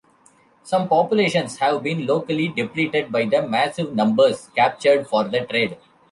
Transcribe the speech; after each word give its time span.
Some 0.63 0.87
populations 0.89 1.57
have 1.57 1.83
been 1.83 2.07
locally 2.07 2.47
depleted 2.47 3.11
by 3.11 3.25
the 3.25 3.47
massive 3.47 3.93
numbers 3.93 4.49
captured 4.55 5.05
for 5.07 5.25
the 5.25 5.41
trade. 5.41 5.77